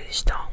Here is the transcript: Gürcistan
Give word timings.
Gürcistan 0.00 0.49